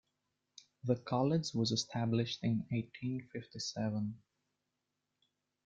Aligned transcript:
The 0.83 0.95
college 0.95 1.53
was 1.53 1.71
established 1.71 2.43
in 2.43 2.65
eighteen 2.71 3.29
fifty 3.31 3.59
seven. 3.59 4.17